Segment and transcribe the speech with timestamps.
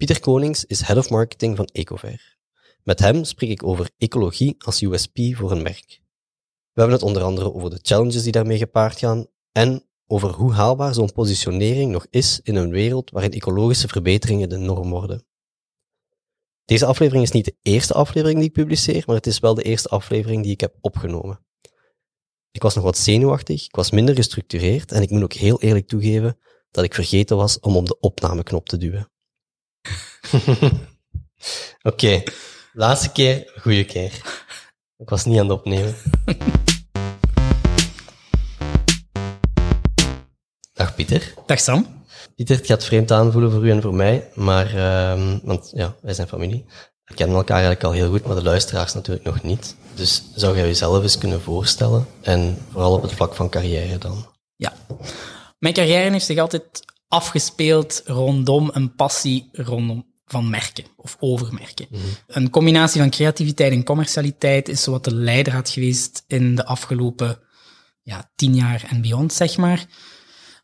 [0.00, 2.36] Pieter Konings is Head of Marketing van Ecover.
[2.82, 6.00] Met hem spreek ik over ecologie als USP voor een merk.
[6.72, 10.52] We hebben het onder andere over de challenges die daarmee gepaard gaan en over hoe
[10.52, 15.26] haalbaar zo'n positionering nog is in een wereld waarin ecologische verbeteringen de norm worden.
[16.64, 19.62] Deze aflevering is niet de eerste aflevering die ik publiceer, maar het is wel de
[19.62, 21.44] eerste aflevering die ik heb opgenomen.
[22.50, 25.88] Ik was nog wat zenuwachtig, ik was minder gestructureerd en ik moet ook heel eerlijk
[25.88, 26.38] toegeven
[26.70, 29.10] dat ik vergeten was om op de opnameknop te duwen.
[31.82, 32.22] Oké,
[32.72, 34.12] laatste keer, goede keer.
[34.96, 35.94] Ik was niet aan het opnemen.
[40.72, 41.34] Dag Pieter.
[41.46, 41.86] Dag Sam.
[42.36, 46.14] Pieter, het gaat vreemd aanvoelen voor u en voor mij, maar, uh, want ja, wij
[46.14, 46.64] zijn familie.
[47.04, 49.76] We kennen elkaar eigenlijk al heel goed, maar de luisteraars natuurlijk nog niet.
[49.94, 52.06] Dus zou jij jezelf eens kunnen voorstellen?
[52.20, 54.26] En vooral op het vlak van carrière dan?
[54.56, 54.72] Ja.
[55.58, 61.86] Mijn carrière heeft zich altijd afgespeeld rondom een passie rondom van merken of over merken.
[61.90, 62.02] Mhm.
[62.26, 67.38] Een combinatie van creativiteit en commercialiteit is wat de leidraad geweest in de afgelopen
[68.02, 69.86] ja, tien jaar en beyond, zeg maar.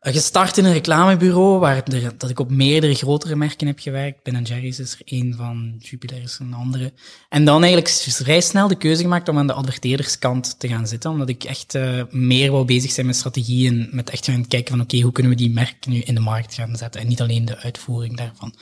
[0.00, 1.82] Eh, gestart in een reclamebureau, waar
[2.16, 4.22] dat ik op meerdere grotere merken heb gewerkt.
[4.22, 6.92] Ben Jerry's is er één van, Jupiler is een andere.
[7.28, 11.10] En dan eigenlijk vrij snel de keuze gemaakt om aan de adverteerderskant te gaan zitten,
[11.10, 14.70] omdat ik echt uh, meer wou bezig zijn met strategie en met echt gaan kijken
[14.70, 17.20] van oké, hoe kunnen we die merken nu in de markt gaan zetten en niet
[17.20, 18.54] alleen de uitvoering daarvan.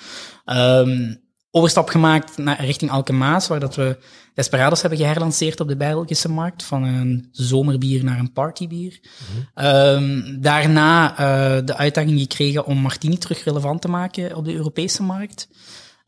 [0.45, 1.24] Um,
[1.57, 3.99] overstap gemaakt naar, richting Alkemaas, waar dat we
[4.35, 9.01] Desperados hebben geherlanceerd op de Belgische markt, van een zomerbier naar een partybier.
[9.55, 15.03] Mm daarna uh, de uitdaging gekregen om Martini terug relevant te maken op de Europese
[15.03, 15.49] markt.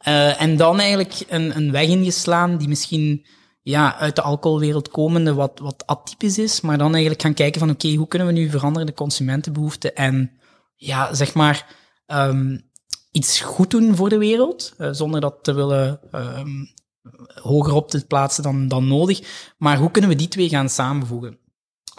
[0.08, 3.26] Uh, en dan eigenlijk een, een weg ingeslaan die misschien
[3.62, 7.70] ja, uit de alcoholwereld komende wat, wat atypisch is, maar dan eigenlijk gaan kijken van
[7.70, 10.30] oké, hoe kunnen we nu veranderen de consumentenbehoeften en
[10.76, 11.66] ja, zeg maar,
[12.06, 12.65] um,
[13.16, 16.68] iets goed doen voor de wereld, uh, zonder dat te willen um,
[17.42, 19.20] hoger op te plaatsen dan, dan nodig.
[19.58, 21.38] Maar hoe kunnen we die twee gaan samenvoegen?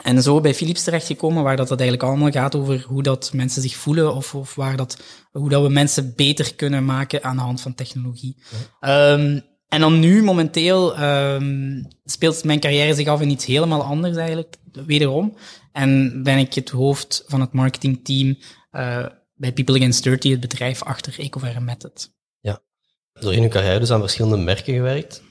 [0.04, 3.62] En zo bij Philips terechtgekomen, waar dat, dat eigenlijk allemaal gaat over hoe dat mensen
[3.62, 4.98] zich voelen of, of waar dat,
[5.32, 8.36] hoe dat we mensen beter kunnen maken aan de hand van technologie.
[8.82, 14.16] Um, en dan nu, momenteel, um, speelt mijn carrière zich af in iets helemaal anders
[14.16, 15.38] eigenlijk, wederom.
[15.72, 18.38] En ben ik het hoofd van het marketingteam
[18.72, 19.06] uh,
[19.38, 22.12] bij People Against 30, het bedrijf achter Ecover Method.
[22.40, 22.62] Ja,
[23.14, 25.22] door in je carrière dus aan verschillende merken gewerkt.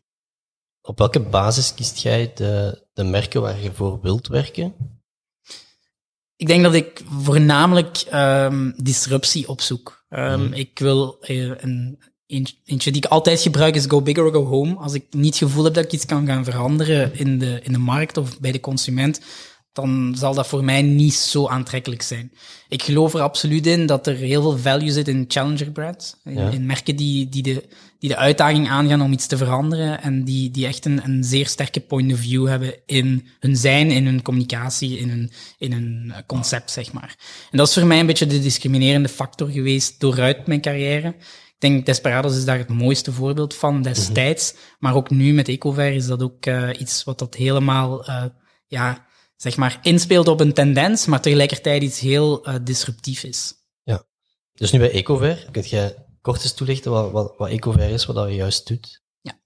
[0.81, 4.75] Op welke basis kiest jij de, de merken waar je voor wilt werken?
[6.37, 10.05] Ik denk dat ik voornamelijk um, disruptie opzoek.
[10.09, 10.53] Um, mm.
[10.53, 14.75] Ik wil uh, een, eentje die ik altijd gebruik is go big or go home.
[14.75, 17.73] Als ik niet het gevoel heb dat ik iets kan gaan veranderen in de, in
[17.73, 19.21] de markt of bij de consument,
[19.77, 22.33] dan zal dat voor mij niet zo aantrekkelijk zijn.
[22.69, 26.17] Ik geloof er absoluut in dat er heel veel value zit in challenger brands.
[26.25, 30.51] In, merken die, die, de, die de uitdaging aangaan om iets te veranderen en die,
[30.51, 34.23] die echt een, een zeer sterke point of view hebben in hun zijn, in hun
[34.23, 37.17] communicatie, in hun, in hun concept, zeg maar.
[37.51, 41.09] En dat is voor mij een beetje de discriminerende factor geweest dooruit mijn carrière.
[41.09, 44.63] Ik denk Desperados is daar het mooiste voorbeeld van destijds, mhm.
[44.79, 48.25] maar ook nu met Ecover is dat ook uh, iets wat dat helemaal, uh,
[48.67, 49.06] ja,
[49.37, 53.55] zeg maar, inspeelt op een tendens, maar tegelijkertijd iets heel uh, disruptief is.
[53.83, 54.05] Ja.
[54.55, 58.17] Dus nu bij Ecover, kun je kort eens toelichten wat, wat, wat Ecover is, wat
[58.17, 59.03] dat juist doet?
[59.21, 59.39] Ja.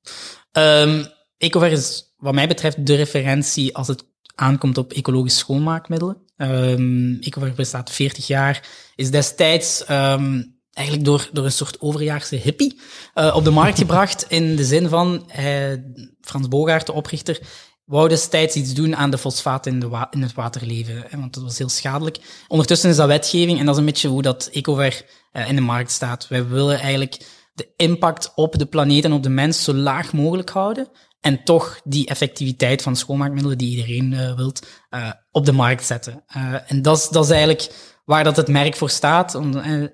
[0.83, 1.07] Um,
[1.37, 6.17] Ecover is wat mij betreft de referentie als het aankomt op ecologisch schoonmaakmiddelen.
[6.37, 12.79] Um, Ecover bestaat 40 jaar, is destijds um, eigenlijk door, door een soort overjaarse hippie
[13.15, 15.73] uh, op de markt gebracht, in de zin van uh,
[16.21, 17.41] Frans Bogaert, de oprichter,
[17.91, 21.43] wou destijds iets doen aan de fosfaten in, de in het waterleven, hè, want dat
[21.43, 22.19] was heel schadelijk.
[22.49, 25.61] Ondertussen is dat wetgeving en dat is een beetje hoe dat Ecover uh, in de
[25.61, 26.29] markt staat.
[26.29, 30.51] Wij willen eigenlijk de impact op de planeet en op de mens zo laag mogelijk
[30.51, 30.89] houden
[31.21, 36.25] en toch die effectiviteit van schoonmaakmiddelen die iedereen uh, wilt, uh, op de markt zetten.
[36.67, 37.73] en dat is, eigenlijk
[38.05, 39.41] waar dat het merk voor staat.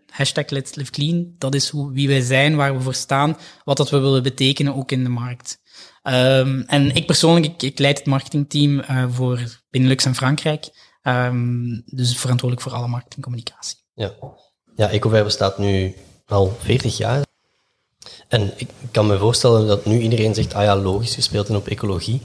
[0.06, 3.76] hashtag Let's Live Clean, dat is hoe, wie wij zijn, waar we voor staan, wat
[3.76, 5.64] dat we willen betekenen ook in de markt.
[6.08, 10.68] Um, en ik persoonlijk, ik, leid het marketingteam uh, voor Benelux en Frankrijk.
[11.02, 13.78] Um, dus verantwoordelijk voor alle marketingcommunicatie.
[13.94, 14.12] Ja,
[14.76, 15.94] ja Ecover bestaat nu
[16.26, 17.24] al 40 jaar.
[18.28, 21.56] En ik kan me voorstellen dat nu iedereen zegt, ah ja, logisch, je speelt in
[21.56, 22.22] op ecologie.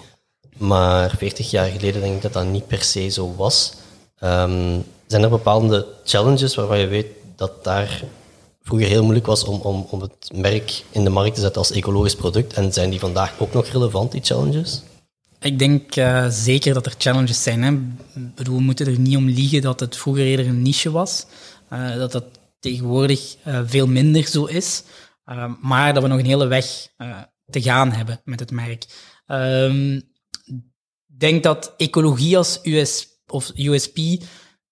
[0.58, 3.74] Maar 40 jaar geleden denk ik dat dat niet per se zo was.
[4.24, 8.04] Um, zijn er bepaalde challenges waarvan je weet dat daar
[8.64, 11.72] vroeger heel moeilijk was om, om, om het merk in de markt te zetten als
[11.72, 12.54] ecologisch product.
[12.54, 14.82] En zijn die vandaag ook nog relevant, die challenges?
[15.40, 17.64] Ik denk uh, zeker dat er challenges zijn.
[17.64, 17.78] Hè.
[18.36, 21.26] Bedoel, we moeten er niet om liegen dat het vroeger eerder een niche was.
[21.74, 22.26] Uh, dat dat
[22.60, 24.84] tegenwoordig uh, veel minder zo is.
[25.26, 26.88] Ehm, maar dat we nog een hele weg
[27.50, 28.86] te gaan hebben met het merk.
[29.26, 29.96] Ehm,
[30.46, 33.98] ik denk dat ecologie als US, of USP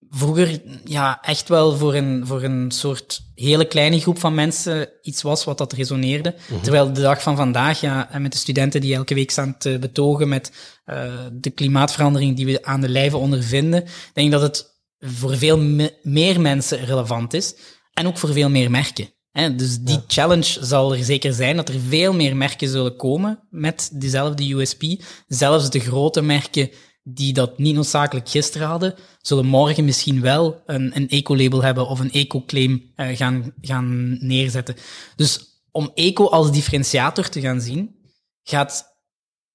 [0.10, 5.22] vroeger ja, echt wel voor een, voor een soort hele kleine groep van mensen iets
[5.22, 6.36] was wat dat resoneerde.
[6.50, 6.62] Mhm.
[6.62, 10.30] Terwijl de dag van vandaag, ja, met de studenten die elke week staan te betogen
[10.30, 10.52] met
[10.86, 15.60] uh, de klimaatverandering die we aan de lijve ondervinden, denk ik dat het voor veel
[16.04, 17.56] meer mensen relevant is.
[17.94, 19.10] En ook voor veel meer merken.
[19.32, 19.56] Hè?
[19.56, 23.90] Dus die challenge zal er zeker zijn dat er veel meer merken zullen komen met
[23.94, 24.84] diezelfde USP.
[25.28, 26.70] Zelfs de grote merken
[27.14, 32.00] die dat niet noodzakelijk gisteren hadden, zullen morgen misschien wel een, een eco-label hebben of
[32.00, 34.76] een eco-claim uh, gaan, gaan neerzetten.
[35.16, 37.96] Dus om eco als differentiator te gaan zien,
[38.44, 38.86] gaat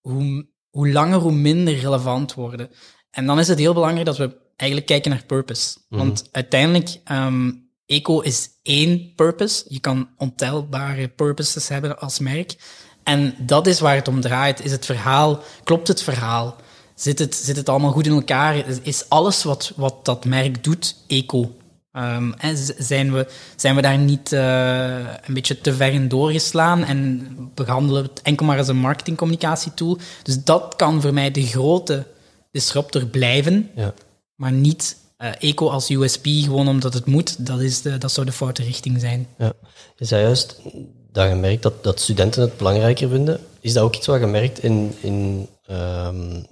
[0.00, 2.70] hoe, hoe langer hoe minder relevant worden.
[3.10, 5.78] En dan is het heel belangrijk dat we eigenlijk kijken naar purpose.
[5.88, 6.00] Mhm.
[6.00, 9.64] Want uiteindelijk, um, eco is één purpose.
[9.68, 12.56] Je kan ontelbare purposes hebben als merk.
[13.02, 14.64] En dat is waar het om draait.
[14.64, 16.56] Is het verhaal, klopt het verhaal?
[16.94, 18.64] Zit het, zit het allemaal goed in elkaar?
[18.82, 21.50] Is alles wat, wat dat merk doet eco?
[21.96, 22.34] Um,
[22.78, 23.26] zijn, we,
[23.56, 28.22] zijn we daar niet uh, een beetje te ver in doorgeslaan en behandelen we het
[28.22, 29.98] enkel maar als een marketingcommunicatietool?
[30.22, 32.06] Dus dat kan voor mij de grote
[32.50, 33.94] disruptor blijven, ja.
[34.34, 37.46] maar niet uh, eco als USP gewoon omdat het moet.
[37.46, 39.26] Dat, is de, dat zou de foute richting zijn.
[39.38, 39.52] Ja.
[39.96, 40.60] Je zei juist
[41.12, 43.40] dat je merkt dat, dat studenten het belangrijker vinden.
[43.60, 46.46] Is dat ook iets wat je merkt in, in um,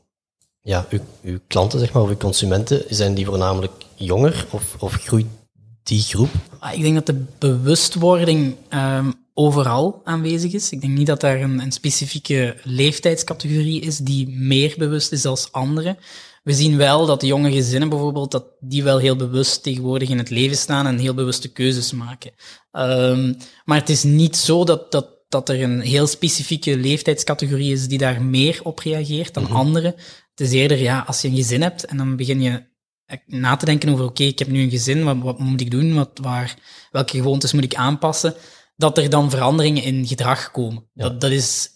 [0.63, 0.87] ja,
[1.23, 5.27] uw, klanten, zeg maar, of uw consumenten, zijn die voornamelijk jonger of, of groeit
[5.83, 6.31] die groep?
[6.59, 10.71] Ah, ik denk dat de bewustwording um, overal aanwezig is.
[10.71, 15.37] Ik denk niet dat daar een, een, specifieke leeftijdscategorie is die meer bewust is dan
[15.51, 15.97] andere.
[16.43, 20.31] We zien wel dat jonge gezinnen bijvoorbeeld, dat die wel heel bewust tegenwoordig in het
[20.31, 22.33] leven staan en heel bewuste keuzes maken.
[22.73, 27.89] Um, maar het is niet zo dat, dat, dat er een heel specifieke leeftijdscategorie is
[27.89, 29.95] die daar meer op reageert dan mm andere.
[30.31, 32.71] Het is eerder, ja, als je een gezin hebt en dan begin je
[33.27, 35.95] na te denken over, oké, ik heb nu een gezin, wat, wat moet ik doen?
[35.95, 36.57] Wat, waar,
[36.91, 38.35] welke gewoontes moet ik aanpassen?
[38.77, 40.85] Dat er dan veranderingen in gedrag komen.
[40.95, 41.71] Dat, dat, is,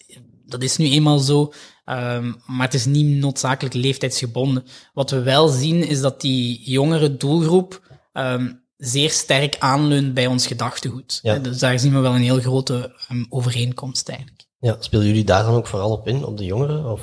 [0.45, 1.53] dat is nu eenmaal zo,
[1.85, 4.65] um, maar het is niet noodzakelijk leeftijdsgebonden.
[4.93, 10.47] Wat we wel zien, is dat die jongere doelgroep um, zeer sterk aanleunt bij ons
[10.47, 11.19] gedachtegoed.
[11.21, 11.37] Ja.
[11.39, 14.45] Dus daar zien we wel een heel grote um, overeenkomst eigenlijk.
[14.59, 16.91] Ja, spelen jullie daar dan ook vooral op in, op de jongeren?
[16.91, 17.01] Of?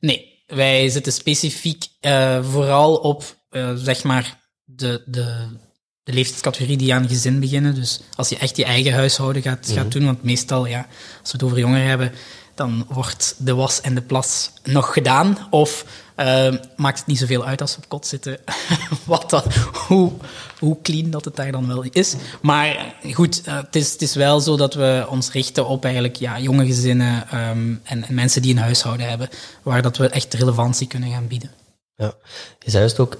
[0.00, 5.46] Nee, wij zitten specifiek uh, vooral op, uh, zeg maar, de, de,
[6.02, 7.74] de leeftijdscategorie die aan gezin beginnen.
[7.74, 9.88] Dus als je echt je eigen huishouden gaat, gaat mhm.
[9.88, 10.86] doen, want meestal, ja,
[11.20, 12.12] als we het over jongeren hebben,
[12.54, 15.46] dan wordt de was en de plas nog gedaan.
[15.50, 15.84] Of
[16.16, 18.38] uh, maakt het niet zoveel uit als ze op kot zitten,
[19.04, 19.54] wat dat,
[19.88, 20.12] hoe,
[20.58, 22.14] hoe clean dat het daar dan wel is.
[22.42, 26.16] Maar goed, uh, het, is, het is wel zo dat we ons richten op eigenlijk
[26.16, 29.28] ja, jonge gezinnen um, en, en, mensen die een huishouden hebben,
[29.62, 31.50] waar dat we echt relevantie kunnen gaan bieden.
[31.96, 32.14] Ja,
[32.58, 33.18] je zei juist ook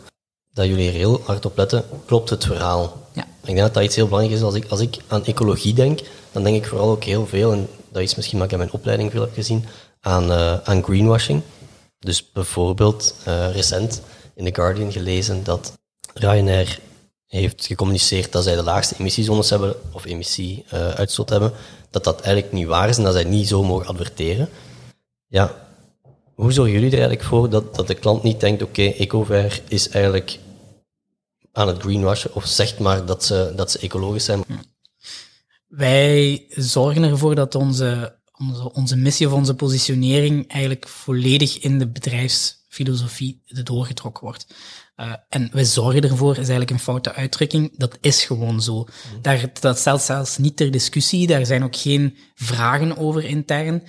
[0.52, 3.08] dat jullie er heel hard op letten, klopt het verhaal?
[3.12, 3.22] Ja.
[3.22, 4.42] Ik denk dat dat iets heel belangrijk is.
[4.44, 6.00] Als ik, als ik aan ecologie denk,
[6.32, 8.72] dan denk ik vooral ook heel veel, en dat is misschien wat ik in mijn
[8.72, 9.64] opleiding veel heb gezien,
[10.00, 11.42] aan, uh, aan greenwashing.
[11.98, 14.02] Dus bijvoorbeeld uh, recent
[14.34, 15.72] in The Guardian gelezen dat
[16.14, 16.78] Ryanair
[17.26, 21.58] heeft gecommuniceerd dat zij de laagste emissiezones hebben, of emissieuitstoot uh, hebben,
[21.90, 24.48] dat dat eigenlijk niet waar is en dat zij niet zo mogen adverteren.
[25.26, 25.66] Ja,
[26.34, 29.88] hoe zorgen jullie er eigenlijk voor dat, dat de klant niet denkt, oké, okay, is
[29.88, 30.38] eigenlijk
[31.52, 34.44] aan het greenwashen, of zegt maar dat ze, dat ze ecologisch zijn?
[35.66, 41.88] Wij zorgen ervoor dat onze, onze, onze missie of onze positionering eigenlijk volledig in de
[41.88, 44.46] bedrijfsfilosofie doorgetrokken wordt.
[44.96, 47.78] Uh, en we zorgen ervoor, is eigenlijk een foute uitdrukking.
[47.78, 48.74] Dat is gewoon zo.
[48.74, 49.22] Mhm.
[49.22, 51.26] Daar, dat stelt zelfs niet ter discussie.
[51.26, 53.82] Daar zijn ook geen vragen over intern.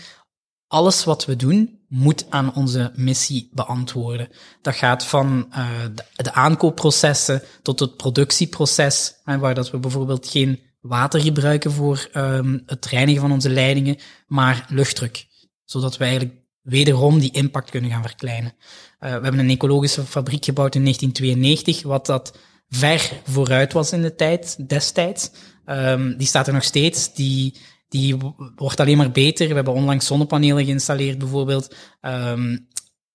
[0.68, 4.30] Alles wat we doen, moet aan onze missie beantwoorden.
[4.62, 10.27] Dat gaat van uh, de, de, aankoopprocessen tot het productieproces, hè, waar dat we bijvoorbeeld
[10.27, 15.27] geen water gebruiken voor um, het reinigen van onze leidingen, maar luchtdruk.
[15.65, 18.53] Zodat we eigenlijk wederom die impact kunnen gaan verkleinen.
[18.53, 18.60] Uh,
[19.00, 22.38] we hebben een ecologische fabriek gebouwd in 1992, wat dat
[22.69, 25.31] ver vooruit was in de tijd, destijds.
[25.65, 27.13] Um, die staat er nog steeds.
[27.13, 27.55] Die,
[27.89, 28.17] die
[28.55, 29.48] wordt alleen maar beter.
[29.48, 31.75] We hebben onlangs zonnepanelen geïnstalleerd, bijvoorbeeld.
[32.01, 32.67] Um,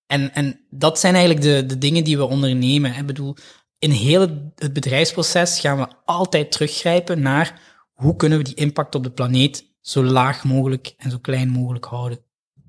[0.07, 2.95] en, en dat zijn eigenlijk de, de dingen die we ondernemen.
[2.95, 3.35] Ik bedoel,
[3.83, 7.61] in heel het bedrijfsproces gaan we altijd teruggrijpen naar
[7.93, 11.85] hoe kunnen we die impact op de planeet zo laag mogelijk en zo klein mogelijk
[11.85, 12.19] houden.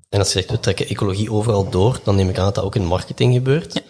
[0.09, 2.63] En als je zegt, we trekken ecologie overal door, dan neem ik aan dat dat
[2.63, 3.81] ook in marketing gebeurt.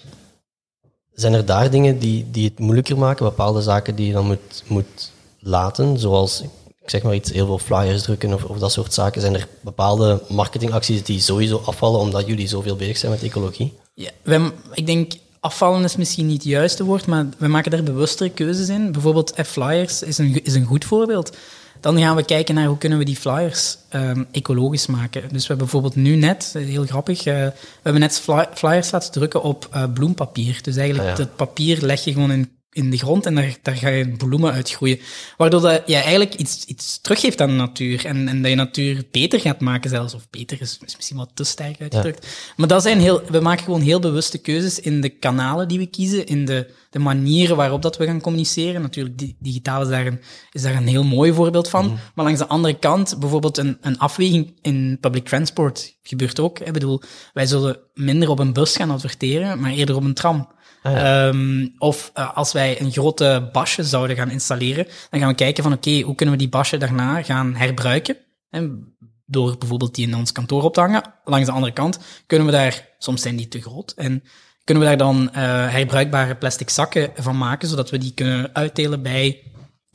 [1.14, 4.64] Zijn er daar dingen die, die het moeilijker maken, bepaalde zaken die je dan moet,
[4.68, 6.50] moet laten, zoals, ik
[6.82, 9.22] ik zeg maar iets, heel veel flyers drukken of, of dat soort zaken?
[9.22, 13.74] Zijn er bepaalde marketingacties die sowieso afvallen omdat jullie zoveel bezig zijn met ecologie?
[13.94, 15.14] Ja, wij, ik denk
[15.46, 18.92] afvallen is misschien niet het juiste woord, maar we maken daar bewustere keuzes in.
[18.92, 21.38] Bijvoorbeeld F-flyers is een, is een goed voorbeeld.
[21.80, 25.22] Dan gaan we kijken naar hoe kunnen we die flyers um, ecologisch maken.
[25.22, 28.22] Dus we hebben bijvoorbeeld nu net, heel grappig, uh, we hebben net
[28.54, 30.60] flyers laten drukken op uh, bloempapier.
[30.62, 33.76] Dus eigenlijk ah, het papier leg je gewoon in in de grond en daar, daar
[33.76, 35.00] ga je bloemen uitgroeien.
[35.38, 39.04] Waardoor dat je eigenlijk iets, iets teruggeeft aan de natuur en, en dat je natuur
[39.12, 40.14] beter gaat maken zelfs.
[40.14, 42.28] Of beter is, is misschien wat te sterk uitgedrukt.
[42.56, 45.86] Maar dat zijn heel, we maken gewoon heel bewuste keuzes in de kanalen die we
[45.86, 48.82] kiezen, in de, de manieren waarop dat we gaan communiceren.
[48.82, 51.86] Natuurlijk, digitaal is daar een, is daar een heel mooi voorbeeld van.
[51.86, 51.96] Mhm.
[52.16, 56.60] Maar langs de andere kant, bijvoorbeeld een, een afweging in public transport gebeurt ook.
[56.60, 57.02] Ik bedoel,
[57.34, 60.54] wij zullen minder op een bus gaan adverteren, maar eerder op een tram.
[60.86, 65.36] Ah, ehm, of uh, als wij een grote basje zouden gaan installeren, dan gaan we
[65.36, 68.18] kijken van oké, hoe kunnen we die basje daarna gaan herbruiken?
[68.50, 71.14] En door bijvoorbeeld die in ons kantoor op te hangen.
[71.24, 74.24] Langs de andere kant kunnen we daar, soms zijn die te groot, en
[74.64, 75.34] kunnen we daar dan uh,
[75.70, 79.44] herbruikbare plastic zakken van maken, zodat we die kunnen uitdelen bij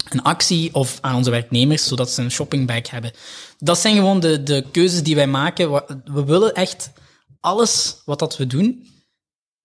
[0.09, 3.13] een actie of aan onze werknemers, zodat ze een shoppingbag hebben.
[3.59, 5.71] Dat zijn gewoon de, de keuzes die wij maken.
[6.05, 6.93] We willen echt
[7.41, 8.87] alles wat dat we doen,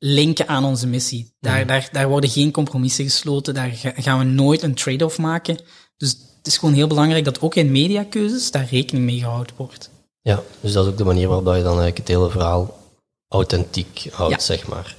[0.05, 1.33] linken aan onze missie.
[1.39, 1.67] Daar, mm.
[1.67, 5.57] daar, daar worden geen compromissen gesloten, daar gaan we nooit een trade-off maken.
[5.97, 9.89] Dus het is gewoon heel belangrijk dat ook in mediakeuzes daar rekening mee gehouden wordt.
[10.21, 12.79] Ja, dus dat is ook de manier waarop je dan eigenlijk het hele verhaal
[13.27, 14.95] authentiek houdt, zeg maar.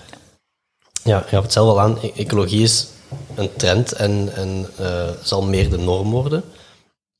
[1.02, 2.86] Ja, je gaf het zelf al aan, e-, ecologie is
[3.34, 6.44] een trend en, en uh, zal meer de norm worden.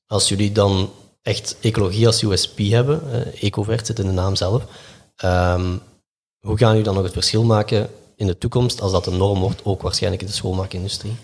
[0.07, 0.91] Als jullie dan
[1.23, 4.63] echt ecologie als USP hebben, uh, Ecovert zit in de naam zelf,
[5.25, 5.83] um,
[6.47, 9.39] hoe gaan jullie dan nog het verschil maken in de toekomst als dat een norm
[9.39, 11.17] wordt, ook waarschijnlijk in de schoonmaakindustrie?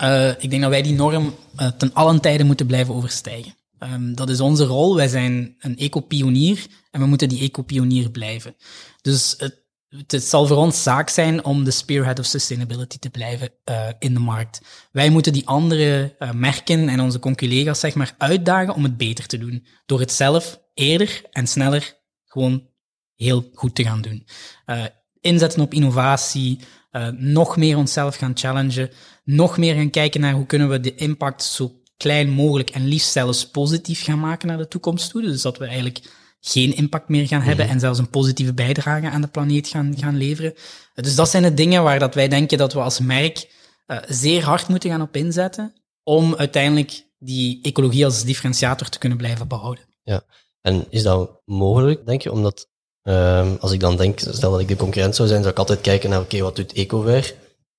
[0.00, 3.54] Uh, ik denk dat wij die norm uh, ten allen tijde moeten blijven overstijgen.
[3.78, 4.96] Um, dat is onze rol.
[4.96, 8.56] Wij zijn een eco-pionier en we moeten die eco-pionier blijven.
[9.00, 9.64] Dus het,
[10.06, 14.14] het, zal voor ons zaak zijn om de spearhead of sustainability te blijven uh, in
[14.14, 14.60] de markt.
[14.92, 19.38] Wij moeten die andere merken en onze conculega's zeg maar uitdagen om het beter te
[19.38, 19.66] doen.
[19.86, 22.72] Door het zelf eerder en sneller gewoon
[23.16, 24.26] heel goed te gaan doen.
[24.66, 24.84] Uh,
[25.20, 26.58] inzetten op innovatie,
[26.92, 28.90] uh, nog meer onszelf gaan challengen,
[29.24, 33.12] nog meer gaan kijken naar hoe kunnen we de impact zo klein mogelijk en liefst
[33.12, 35.22] zelfs positief gaan maken naar de toekomst toe.
[35.22, 36.02] Dus dat we eigenlijk
[36.40, 37.74] geen impact meer gaan hebben mhm.
[37.74, 40.54] en zelfs een positieve bijdrage aan de planeet gaan, gaan leveren.
[40.94, 43.52] Dus dat zijn de dingen waar dat wij denken dat we als merk
[43.86, 49.18] uh, zeer hard moeten gaan op inzetten om uiteindelijk die ecologie als differentiator te kunnen
[49.18, 49.84] blijven behouden.
[50.02, 50.22] Ja,
[50.60, 52.68] en is dat mogelijk, denk je, omdat
[53.08, 55.80] Um, als ik dan denk, stel dat ik de concurrent zou zijn, zou ik altijd
[55.80, 57.34] kijken naar, oké, wat doet EcoWare?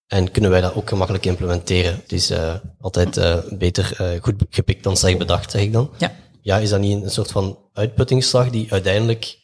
[0.08, 1.94] En kunnen wij dat ook gemakkelijk implementeren?
[1.94, 5.92] Het is uh, altijd uh, beter uh, goed gepikt dan slecht bedacht, zeg ik dan.
[5.98, 6.16] Ja.
[6.42, 9.38] Ja, is dat niet een soort van uitputtingsslag die uiteindelijk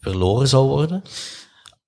[0.00, 1.02] verloren zou worden?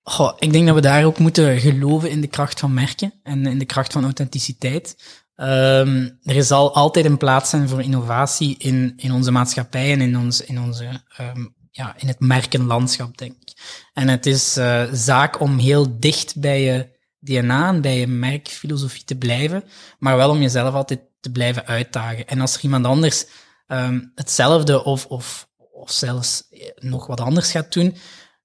[0.03, 3.47] Goh, ik denk dat we daar ook moeten geloven in de kracht van merken en
[3.47, 4.97] in de kracht van authenticiteit.
[5.37, 10.19] Um, er zal altijd een plaats zijn voor innovatie in, in onze maatschappij en in,
[10.19, 10.85] ons, in onze
[11.21, 13.53] um, ja, in het merkenlandschap, denk ik.
[13.93, 19.05] En het is uh, zaak om heel dicht bij je DNA en bij je merkfilosofie
[19.05, 19.65] te blijven,
[19.99, 22.27] maar wel om jezelf altijd te blijven uitdagen.
[22.27, 23.27] En als er iemand anders
[23.69, 26.43] um, hetzelfde of, of, of zelfs
[26.75, 27.97] nog wat anders gaat doen,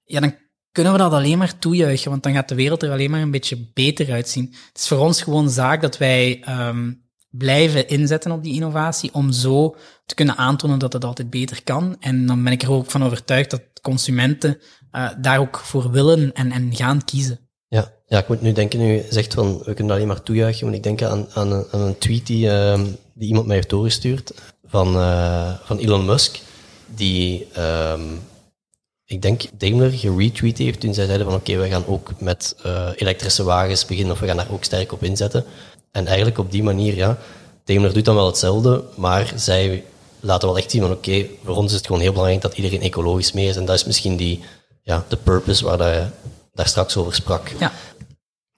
[0.04, 0.36] ja, dan
[0.72, 3.32] kunnen we dat alleen maar toejuichen, want dan gaat de wereld er alleen maar een
[3.32, 4.46] beetje beter uitzien.
[4.68, 9.32] Het is voor ons gewoon zaak dat wij um, blijven inzetten op die innovatie om
[9.32, 11.96] zo te kunnen aantonen dat het altijd beter kan.
[12.00, 14.58] En dan ben ik er ook van overtuigd dat consumenten
[14.92, 17.40] uh, daar ook voor willen en, en gaan kiezen.
[17.68, 20.76] Ja, ja, ik moet nu denken, nu zegt van, we kunnen alleen maar toejuichen, want
[20.76, 22.80] ik denk aan, aan, een, een tweet die, uh,
[23.14, 24.34] die iemand mij heeft doorgestuurd
[24.64, 26.40] van, uh, van Elon Musk,
[26.96, 28.20] die, um,
[29.06, 32.90] ik denk, Daimler geretweet heeft toen zij zeiden van, oké, we gaan ook met uh,
[32.96, 35.46] elektrische wagens beginnen, of we gaan daar ook sterk op inzetten.
[35.92, 37.18] En eigenlijk op die manier, ja,
[37.64, 39.84] Daimler doet dan wel hetzelfde, maar zij
[40.26, 42.82] laten wel echt zien van oké, voor ons is het gewoon heel belangrijk dat iedereen
[42.82, 43.56] ecologisch mee is.
[43.56, 44.44] En dat is misschien die,
[44.82, 46.08] ja, de purpose waar je
[46.54, 47.50] daar straks over sprak.
[47.60, 47.72] Ja.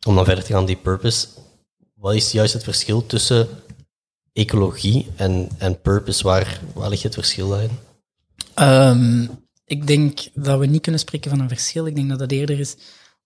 [0.07, 1.27] Om dan verder te gaan, die purpose.
[1.95, 3.47] Wat is juist het verschil tussen
[4.33, 6.23] ecologie en, en purpose?
[6.23, 7.79] Waar, waar ligt het verschil daarin?
[8.59, 9.29] Um,
[9.65, 11.85] ik denk dat we niet kunnen spreken van een verschil.
[11.85, 12.75] Ik denk dat dat eerder is.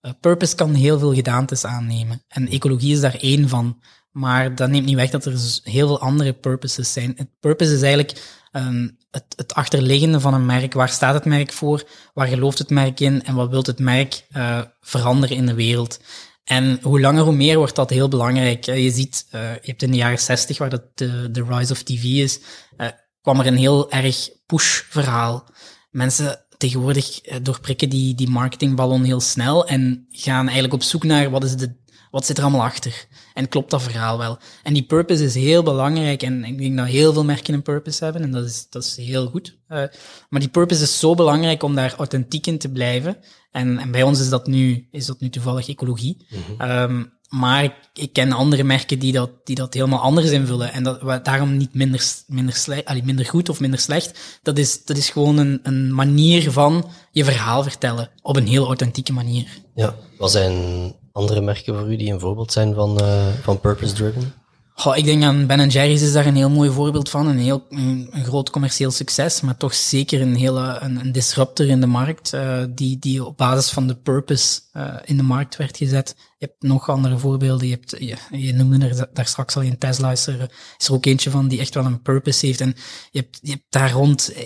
[0.01, 2.23] Uh, purpose kan heel veel gedaantes aannemen.
[2.27, 3.81] En ecologie is daar één van.
[4.11, 7.13] Maar dat neemt niet weg dat er heel veel andere purposes zijn.
[7.15, 10.73] Het purpose is eigenlijk um, het, het, achterliggende van een merk.
[10.73, 11.83] Waar staat het merk voor?
[12.13, 13.23] Waar gelooft het merk in?
[13.23, 15.99] En wat wil het merk uh, veranderen in de wereld?
[16.43, 18.65] En hoe langer hoe meer wordt dat heel belangrijk.
[18.65, 22.03] Je ziet, uh, je hebt in de jaren zestig, waar dat de, rise of TV
[22.03, 22.39] is,
[23.21, 25.49] kwam er een heel erg push-verhaal.
[25.89, 31.29] Mensen tegenwoordig eh, doorprikken die, die marketingballon heel snel en gaan eigenlijk op zoek naar
[31.29, 31.75] wat, is de,
[32.11, 33.05] wat zit er allemaal achter.
[33.33, 34.37] En klopt dat verhaal wel?
[34.63, 38.03] En die purpose is heel belangrijk en ik denk dat heel veel merken een purpose
[38.03, 39.57] hebben en dat is, dat is heel goed.
[39.69, 39.83] Uh,
[40.29, 43.17] maar die purpose is zo belangrijk om daar authentiek in te blijven.
[43.51, 46.25] En, en bij ons is dat nu, is dat nu toevallig ecologie.
[46.29, 47.11] Mm -hmm.
[47.31, 50.73] Maar ik, ik, ken andere merken die dat, die dat helemaal anders invullen.
[50.73, 54.39] En dat, daarom niet minder, minder, slecht, minder goed of minder slecht.
[54.43, 58.09] Dat is, dat is gewoon een, een manier van je verhaal vertellen.
[58.21, 59.47] Op een heel authentieke manier.
[59.75, 64.33] Ja, wat zijn andere merken voor u die een voorbeeld zijn van, uh, van purpose-driven?
[64.81, 67.27] Goh, ik denk aan Ben Jerry's is daar een heel mooi voorbeeld van.
[67.27, 71.67] Een heel een, een groot commercieel succes, maar toch zeker een hele een, een disruptor
[71.67, 75.55] in de markt, uh, die, die op basis van de purpose uh, in de markt
[75.55, 76.15] werd gezet.
[76.37, 77.67] Je hebt nog andere voorbeelden.
[77.67, 80.93] Je, hebt, je, je noemde er daar straks al in Tesla, is er, is er
[80.93, 82.61] ook eentje van die echt wel een purpose heeft.
[82.61, 82.75] En
[83.11, 84.43] je hebt, je hebt daar rond eh,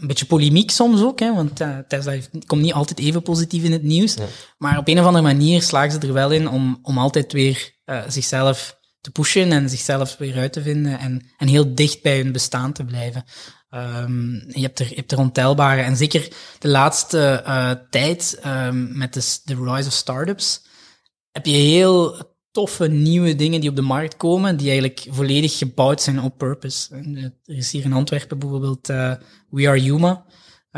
[0.00, 3.64] een beetje polemiek soms ook, hè, want uh, Tesla heeft, komt niet altijd even positief
[3.64, 4.14] in het nieuws.
[4.14, 4.24] Ja.
[4.58, 7.76] Maar op een of andere manier slagen ze er wel in om, om altijd weer
[8.08, 8.77] zichzelf
[9.12, 12.84] pushen en zichzelf weer uit te vinden en, en heel dicht bij hun bestaan te
[12.84, 13.24] blijven.
[13.74, 15.80] Um, je, hebt er, je hebt er ontelbare.
[15.80, 20.66] En zeker de laatste uh, tijd um, met de, de rise of startups
[21.32, 26.02] heb je heel toffe nieuwe dingen die op de markt komen, die eigenlijk volledig gebouwd
[26.02, 26.94] zijn op purpose.
[27.44, 29.14] Er is hier in Antwerpen bijvoorbeeld uh,
[29.50, 30.24] We Are Yuma.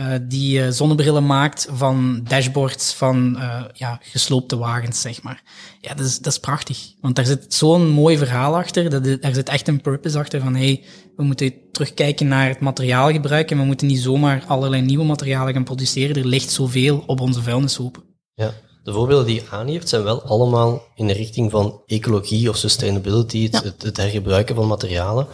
[0.00, 5.42] Uh, die uh, zonnebrillen maakt van dashboards van uh, ja, gesloopte wagens, zeg maar.
[5.80, 6.92] Ja, dat is, dat is prachtig.
[7.00, 8.90] Want daar zit zo'n mooi verhaal achter.
[8.90, 10.84] Dat, daar zit echt een purpose achter van, hey,
[11.16, 15.64] we moeten terugkijken naar het materiaalgebruik en we moeten niet zomaar allerlei nieuwe materialen gaan
[15.64, 16.16] produceren.
[16.16, 18.04] Er ligt zoveel op onze vuilnishoop.
[18.34, 18.52] Ja,
[18.82, 23.42] de voorbeelden die je aangeeft zijn wel allemaal in de richting van ecologie of sustainability,
[23.42, 23.62] het, ja.
[23.62, 25.26] het, het hergebruiken van materialen.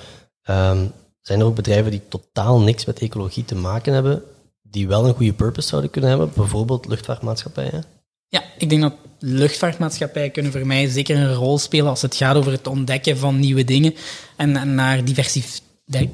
[0.51, 4.23] Um, zijn er ook bedrijven die totaal niks met ecologie te maken hebben,
[4.77, 7.85] die wel een goede purpose zouden kunnen hebben, bijvoorbeeld luchtvaartmaatschappijen?
[8.29, 12.37] Ja, ik denk dat luchtvaartmaatschappijen kunnen voor mij zeker een rol spelen als het gaat
[12.37, 13.95] over het ontdekken van nieuwe dingen
[14.37, 15.65] en, naar diversiteit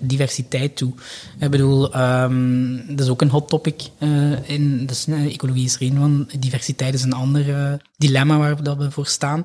[0.01, 0.93] diversiteit toe.
[1.39, 5.83] Ik bedoel, um, dat is ook een hot topic uh, in dus, ecologie is er
[5.83, 6.31] een van.
[6.39, 9.45] Diversiteit is een ander uh, dilemma waar we voor staan.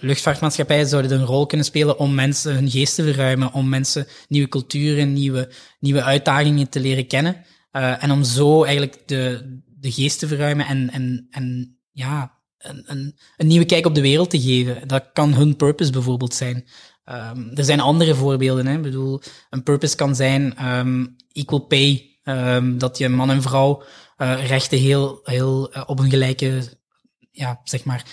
[0.00, 4.48] luchtvaartmaatschappijen zouden een rol kunnen spelen om mensen hun geest te verruimen, om mensen nieuwe
[4.48, 5.48] culturen, nieuwe,
[5.80, 7.36] nieuwe uitdagingen te leren kennen.
[7.70, 13.18] En om zo eigenlijk de, de geest te verruimen en, en, en ja, een, een,
[13.36, 14.88] een nieuwe kijk op de wereld te geven.
[14.88, 16.68] Dat kan hun purpose bijvoorbeeld zijn.
[17.04, 18.66] Um, er zijn andere voorbeelden.
[18.66, 18.74] Hè.
[18.74, 22.18] Ik bedoel, een purpose kan zijn um, equal pay.
[22.24, 23.82] Um, dat je man en vrouw
[24.18, 26.62] uh, rechten heel, heel uh, op een gelijke,
[27.30, 28.04] ja, zeg maar,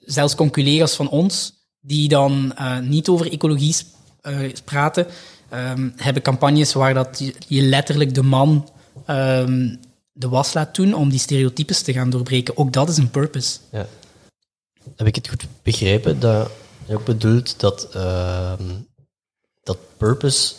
[0.00, 3.76] zelfs conculega's van ons, die dan niet over ecologie
[4.64, 5.06] praten,
[5.96, 8.68] hebben campagnes waar dat je letterlijk de man
[10.12, 12.56] de was laat doen om die stereotypes te gaan doorbreken.
[12.56, 13.58] Ook dat is een purpose.
[13.70, 13.86] Ja.
[14.96, 16.50] Heb ik het goed begrepen dat
[16.86, 18.52] je ook bedoelt dat, uh,
[19.62, 20.54] dat purpose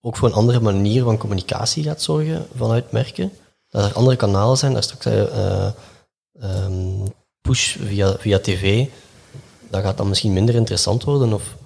[0.00, 3.32] ook voor een andere manier van communicatie gaat zorgen vanuit merken.
[3.68, 5.70] Dat er andere kanalen zijn, daar straks uh,
[6.42, 7.02] um,
[7.40, 8.86] push via, via tv,
[9.70, 11.32] dat gaat dan misschien minder interessant worden?
[11.32, 11.56] Of?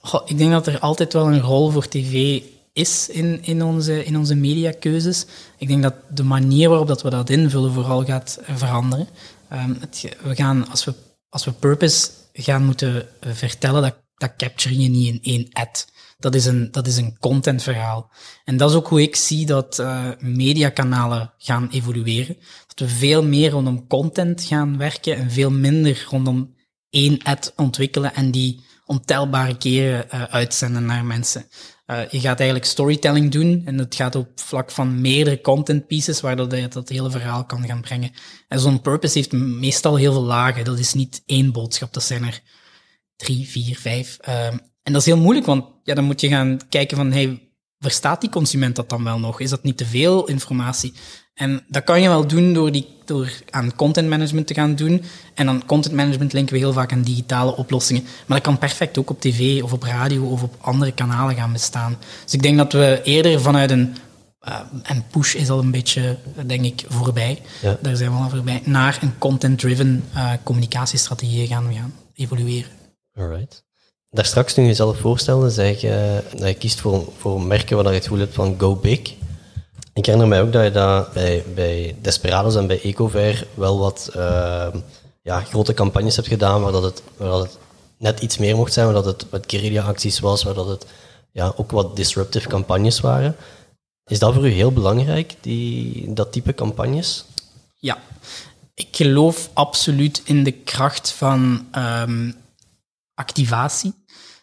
[0.00, 2.42] Goh, ik denk dat er altijd wel een rol voor tv
[2.74, 5.26] is in, in, onze, in onze mediakeuzes.
[5.58, 9.08] Ik denk dat de manier waarop dat we dat invullen vooral gaat veranderen.
[9.52, 10.94] Um, het, we gaan, als we,
[11.28, 15.92] als we purpose gaan moeten eh, vertellen, dat, dat capture je niet in één ad.
[16.18, 18.10] Dat is een, dat is een contentverhaal.
[18.44, 22.36] En dat is ook hoe ik zie dat uh, mediakanalen gaan evolueren.
[22.66, 26.54] Dat we veel meer rondom content gaan werken en veel minder rondom
[26.90, 31.46] één ad ontwikkelen en die ontelbare keren uh, uitzenden naar mensen.
[31.86, 36.20] Uh, je gaat eigenlijk storytelling doen en het gaat op vlak van meerdere content pieces,
[36.20, 38.10] waardoor je dat hele verhaal kan gaan brengen.
[38.48, 40.64] En zo'n purpose heeft meestal heel veel lagen.
[40.64, 42.40] Dat is niet één boodschap, dat zijn er
[43.16, 44.18] drie, vier, vijf.
[44.28, 44.46] Uh,
[44.82, 48.20] en dat is heel moeilijk, want ja, dan moet je gaan kijken van, hey, verstaat
[48.20, 49.40] die consument dat dan wel nog?
[49.40, 50.94] Is dat niet te veel informatie?
[51.34, 55.02] En dat kan je wel doen door, die, door aan content management te gaan doen.
[55.34, 58.02] En dan content management linken we heel vaak aan digitale oplossingen.
[58.02, 61.52] Maar dat kan perfect ook op tv of op radio of op andere kanalen gaan
[61.52, 61.96] bestaan.
[62.24, 63.96] Dus ik denk dat we eerder vanuit een...
[64.48, 67.42] Uh, en push is al een beetje, denk ik, voorbij.
[67.62, 67.78] Ja.
[67.82, 68.62] Daar zijn we al voorbij.
[68.64, 72.70] Naar een content-driven uh, communicatiestrategie gaan we gaan evolueren.
[73.14, 73.64] Alright.
[74.10, 77.86] Daar straks, toen je jezelf voorstelde, zei je dat je kiest voor, voor merken waar
[77.86, 79.14] je het gevoel hebt van go big.
[79.94, 84.10] Ik herinner mij ook dat je dat bij, bij Desperados en bij Ecover wel wat
[84.16, 84.66] uh,
[85.22, 87.58] ja, grote campagnes hebt gedaan, waar, dat het, het
[87.98, 90.86] net iets meer mocht zijn, waar dat het wat guerrilla-acties was, waar dat het
[91.30, 93.36] ja, ook wat disruptive campagnes waren.
[94.06, 97.24] Is dat voor u heel belangrijk, die, dat type campagnes?
[97.78, 97.98] Ja,
[98.74, 102.32] ik geloof absoluut in de kracht van ehm,
[103.14, 103.94] activatie.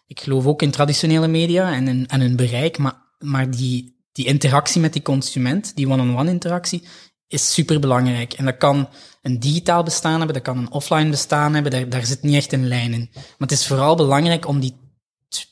[0.08, 4.26] Ik geloof ook in traditionele media en in, en hun bereik, maar, maar die, die
[4.26, 6.84] interactie met die consument, die one-on-one interactie,
[7.28, 8.34] is super belangrijk.
[8.34, 8.89] En dat kan
[9.21, 12.54] een digitaal bestaan hebben, dat kan een offline bestaan hebben, daar, daar zit niet echt
[12.54, 13.10] een lijn in.
[13.12, 14.80] Maar het is vooral belangrijk om die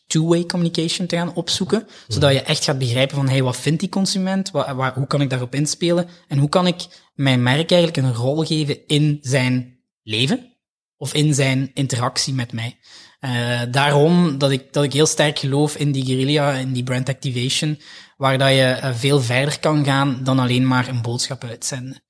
[0.07, 3.89] two-way communication te gaan opzoeken, zodat je echt gaat begrijpen van, hey, wat vindt die
[3.89, 4.51] consument?
[4.51, 6.07] Wat, hoe kan ik daarop inspelen?
[6.27, 10.57] En hoe kan ik mijn merk eigenlijk een rol geven in zijn leven?
[10.97, 12.79] Of in zijn interactie met mij?
[13.21, 17.09] Uh, daarom dat ik, dat ik heel sterk geloof in die guerrilla, in die brand
[17.09, 17.79] activation,
[18.19, 22.03] waar dat je uh, veel verder kan gaan dan alleen maar een boodschap uitzenden.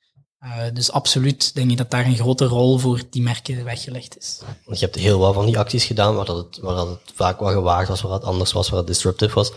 [0.44, 4.42] Uh, dus absoluut denk ik dat daar een grote rol voor die merken weggelegd is.
[4.66, 7.12] Want je hebt heel wat van die acties gedaan, waar, dat het, waar dat het
[7.16, 9.52] vaak wat gewaagd was, waar het anders was, waar het disruptive was.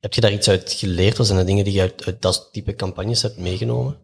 [0.00, 1.16] Heb je daar iets uit geleerd?
[1.16, 3.96] Wat zijn de dingen die je uit, uit dat type campagnes hebt meegenomen?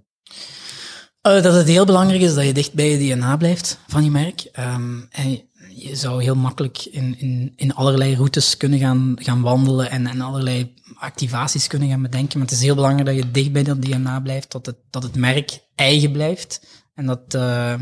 [1.27, 4.11] Uh, dat het heel belangrijk is dat je dicht bij je DNA blijft van je
[4.11, 4.51] merk.
[4.59, 5.48] Um, en
[5.79, 10.21] je zou heel makkelijk in, in, in allerlei routes kunnen gaan, gaan wandelen en, en
[10.21, 12.38] allerlei activaties kunnen gaan bedenken.
[12.38, 15.03] Maar het is heel belangrijk dat je dicht bij dat DNA blijft, dat het, dat
[15.03, 17.75] het merk eigen blijft en dat, uh,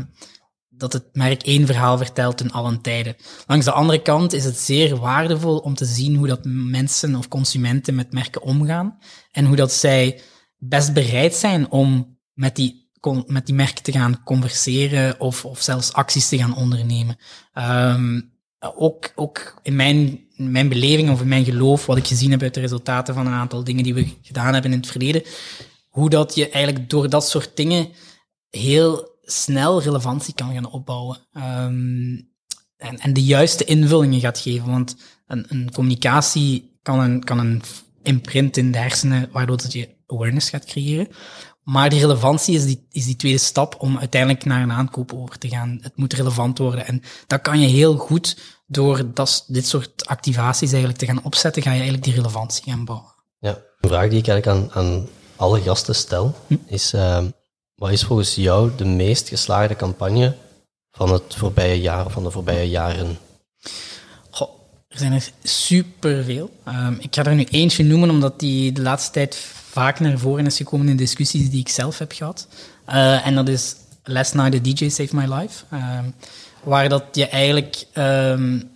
[0.69, 3.15] dat het merk één verhaal vertelt in alle tijden.
[3.47, 7.27] Langs de andere kant is het zeer waardevol om te zien hoe dat mensen of
[7.27, 8.97] consumenten met merken omgaan
[9.31, 10.21] en hoe dat zij
[10.57, 15.93] best bereid zijn om met die met die merken te gaan converseren of, of zelfs
[15.93, 17.17] acties te gaan ondernemen.
[17.53, 22.41] Um, ook, ook in mijn, mijn beleving of in mijn geloof, wat ik gezien heb
[22.41, 25.23] uit de resultaten van een aantal dingen die we gedaan hebben in het verleden,
[25.89, 27.89] hoe dat je eigenlijk door dat soort dingen
[28.49, 31.17] heel snel relevantie kan gaan opbouwen.
[31.33, 32.35] Um,
[32.77, 34.71] en, en de juiste invullingen gaat geven.
[34.71, 34.95] Want
[35.27, 37.61] een, een communicatie kan een, kan een
[38.03, 41.07] imprint in de hersenen, waardoor dat je awareness gaat creëren.
[41.67, 45.37] Maar die relevantie is die, is die tweede stap om uiteindelijk naar een aankoop over
[45.37, 45.79] te gaan.
[45.81, 46.87] Het moet relevant worden.
[46.87, 51.61] En dat kan je heel goed door dat, dit soort activaties eigenlijk te gaan opzetten,
[51.61, 53.13] ga je eigenlijk die relevantie gaan bouwen.
[53.39, 53.49] Ja,
[53.79, 56.55] een vraag die ik eigenlijk aan, aan alle gasten stel, hm?
[56.65, 57.23] is uh,
[57.75, 60.35] wat is volgens jou de meest geslaagde campagne
[60.91, 63.17] van het voorbije jaar of van de voorbije jaren?
[64.29, 64.49] Goh,
[64.87, 66.49] er zijn er superveel.
[66.67, 70.45] Um, ik ga er nu eentje noemen, omdat die de laatste tijd vaak naar voren
[70.45, 72.47] is gekomen in discussies die ik zelf heb gehad.
[72.89, 75.63] Uh, en dat is Last Night the DJ Saved My Life.
[75.73, 75.99] Uh,
[76.63, 78.69] waar dat je eigenlijk um,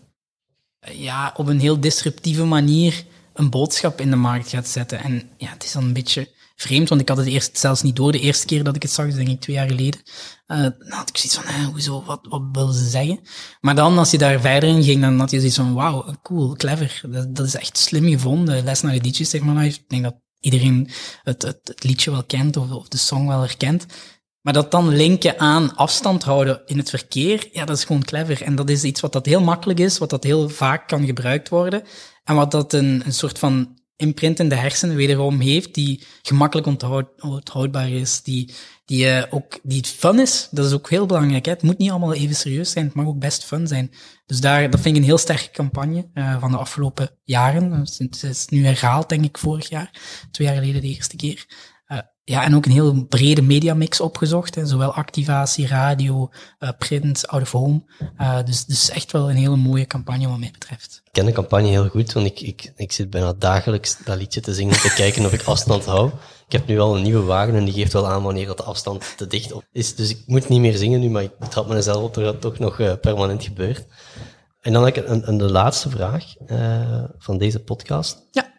[0.92, 5.04] ja, op een heel disruptieve manier een boodschap in de markt gaat zetten.
[5.04, 7.96] En ja, het is dan een beetje vreemd, want ik had het eerst zelfs niet
[7.96, 8.12] door.
[8.12, 10.02] De eerste keer dat ik het zag, denk ik twee jaar geleden,
[10.48, 13.20] uh, dan had ik zoiets van, eh, hoezo, wat, wat willen ze zeggen?
[13.62, 16.56] Maar dan, als je daar verder in ging, dan had je zoiets van, wauw, cool,
[16.56, 17.02] clever.
[17.10, 18.64] Dat, dat is echt slim gevonden.
[18.64, 19.66] Les naar de DJ, zeg maar.
[19.66, 20.90] Ik denk dat iedereen
[21.24, 23.86] het, het, het, liedje wel kent of, of de song wel herkent.
[24.42, 28.42] Maar dat dan linken aan afstand houden in het verkeer, ja, dat is gewoon clever.
[28.42, 31.50] En dat is iets wat dat heel makkelijk is, wat dat heel vaak kan gebruikt
[31.50, 31.84] worden.
[32.24, 36.68] En wat dat een, een soort van imprint in de hersenen wederom heeft, die gemakkelijk
[36.68, 38.54] onthoud, onthoudbaar is, die,
[38.92, 40.48] die, uh, ook, die fun is.
[40.52, 41.46] Dat is ook heel belangrijk.
[41.46, 43.92] Het moet niet allemaal even serieus zijn, het mag ook best fun zijn.
[44.26, 47.72] Dus daar, dat vind ik een heel sterke campagne uh, van de afgelopen jaren.
[47.72, 50.00] Het is nu herhaald, denk ik, vorig jaar.
[50.32, 51.46] Twee jaar geleden de eerste keer.
[52.24, 54.56] Ja, en ook een heel brede mediamix opgezocht.
[54.56, 54.66] Hè?
[54.66, 56.30] Zowel activatie, radio,
[56.78, 57.84] print, out of home.
[58.46, 61.02] Dus, dus echt wel een hele mooie campagne wat mij betreft.
[61.04, 64.42] Ik ken de campagne heel goed, want ik, ik, ik zit bijna dagelijks dat liedje
[64.42, 66.12] te zingen, te kijken of ik afstand hou.
[66.52, 68.64] Ik heb nu al een nieuwe wagen en die geeft wel aan wanneer dat de
[68.64, 69.96] afstand te dicht is.
[69.96, 72.60] Dus ik moet niet meer zingen nu, maar ik trap mezelf op dat dat toch
[72.60, 73.86] nog uh, permanent gebeurt.
[74.60, 78.28] En dan heb ik een, een, de laatste vraag uh, van deze podcast.
[78.32, 78.54] Ja.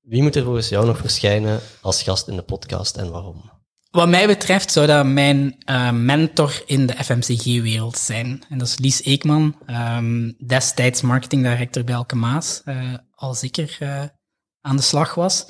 [0.00, 3.50] Wie moet er volgens jou nog verschijnen als gast in de podcast en waarom?
[3.90, 8.44] Wat mij betreft zou dat mijn uh, mentor in de FMCG-wereld zijn.
[8.48, 13.78] En dat is Lies Eekman, um, destijds marketingdirector bij Elke Maas, uh, als ik er
[14.60, 15.46] aan de slag was.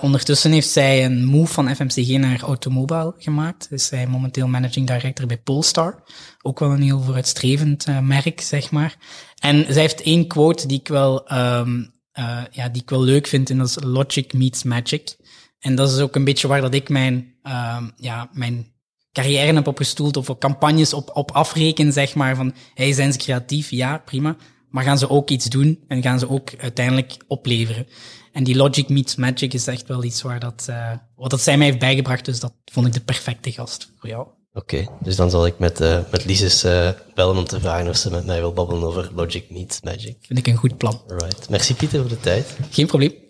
[0.00, 3.66] Ondertussen heeft zij een move van FMCG naar Automobile gemaakt.
[3.70, 6.02] Is zij momenteel managing director bij Polestar.
[6.42, 8.96] Ook wel een heel vooruitstrevend merk, zeg maar.
[9.38, 13.26] En zij heeft één quote die ik wel um, uh, ja, die ik wel leuk
[13.26, 13.50] vind.
[13.50, 15.16] En dat is Logic meets Magic.
[15.58, 18.72] En dat is ook een beetje waar dat ik mijn, uh, ja, mijn
[19.12, 20.16] carrière heb opgestoeld.
[20.16, 22.36] Of campagnes op, op afreken, zeg maar.
[22.36, 23.70] Van, hey, zijn ze creatief?
[23.70, 24.36] Ja, prima.
[24.70, 25.84] Maar gaan ze ook iets doen?
[25.88, 27.86] En gaan ze ook uiteindelijk opleveren?
[28.32, 31.56] En die Logic meets Magic is echt wel iets waar dat, uh, wat dat zij
[31.56, 32.24] mij heeft bijgebracht.
[32.24, 34.26] Dus dat vond ik de perfecte gast voor jou.
[34.52, 37.96] Oké, dus dan zal ik met, uh, met Lises uh, bellen om te vragen of
[37.96, 40.16] ze met mij wil babbelen over Logic Meets Magic.
[40.20, 41.02] Vind ik een goed plan.
[41.06, 41.48] Right.
[41.48, 42.56] Merci Pieter voor de tijd.
[42.70, 43.27] Geen probleem.